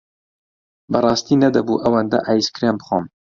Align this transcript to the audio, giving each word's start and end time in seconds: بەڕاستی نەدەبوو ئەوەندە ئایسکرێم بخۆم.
بەڕاستی 0.91 1.41
نەدەبوو 1.43 1.81
ئەوەندە 1.83 2.19
ئایسکرێم 2.27 2.75
بخۆم. 2.81 3.05